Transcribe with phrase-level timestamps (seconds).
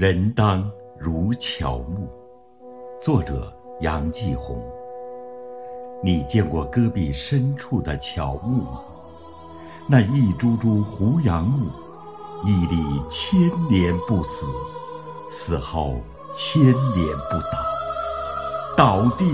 [0.00, 0.66] 人当
[0.98, 2.08] 如乔木。
[3.02, 4.58] 作者：杨继红。
[6.02, 8.80] 你见过戈壁深处的乔木吗？
[9.86, 11.66] 那一株株胡杨木，
[12.46, 12.76] 屹立
[13.10, 13.38] 千
[13.68, 14.46] 年不死，
[15.28, 16.00] 死后
[16.32, 17.58] 千年不倒，
[18.74, 19.26] 倒地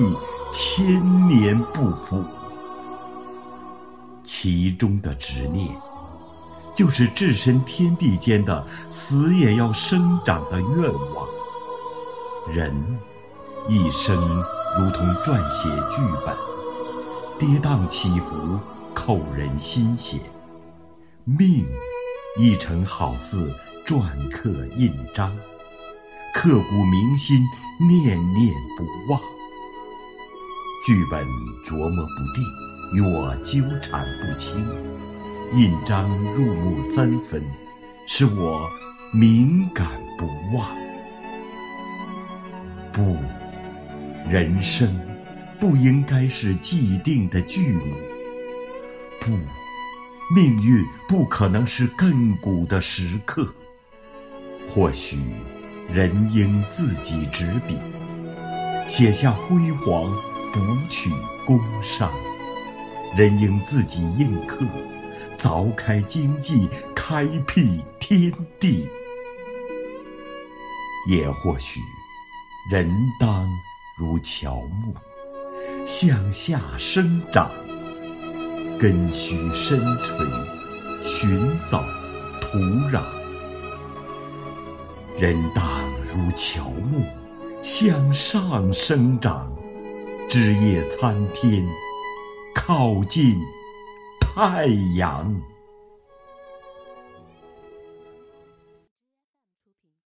[0.51, 2.25] 千年不腐。
[4.25, 5.73] 其中的执念，
[6.77, 11.27] 就是置身天地间的死也要生长的愿望。
[12.53, 12.99] 人
[13.67, 14.15] 一生
[14.79, 16.37] 如同撰写剧本，
[17.39, 18.61] 跌宕起伏，
[18.95, 20.21] 扣人心弦；
[21.25, 21.67] 命
[22.39, 23.51] 亦成好似
[23.87, 25.35] 篆刻印章，
[26.35, 27.43] 刻骨铭心，
[27.81, 29.19] 念念不忘。
[30.87, 31.27] 剧本
[31.65, 32.45] 琢磨不定。
[32.95, 34.65] 与我纠缠不清，
[35.55, 37.43] 印章入木三分，
[38.05, 38.69] 使我
[39.13, 39.87] 敏感
[40.19, 40.77] 不忘。
[42.93, 43.17] 不，
[44.29, 44.89] 人生
[45.61, 47.83] 不应该是既定的剧目。
[49.21, 49.39] 不，
[50.35, 53.49] 命运不可能是亘古的时刻。
[54.69, 55.19] 或许，
[55.89, 57.79] 人应自己执笔，
[58.89, 60.13] 写下辉煌，
[60.53, 61.09] 不取
[61.47, 62.11] 工伤。
[63.17, 64.59] 人应自己印刻，
[65.39, 68.89] 凿开荆棘，开辟天地。
[71.09, 71.81] 也或许，
[72.73, 73.49] 人当
[73.97, 74.95] 如乔木，
[75.87, 77.51] 向下生长，
[78.79, 80.29] 根须深存，
[81.05, 81.29] 寻
[81.71, 81.85] 找
[82.41, 82.59] 土
[82.91, 83.03] 壤。
[85.19, 85.65] 人当
[86.13, 87.05] 如乔木，
[87.63, 89.53] 向上生长，
[90.29, 91.65] 枝叶参天。
[92.55, 93.41] 靠近
[94.37, 95.56] 太阳。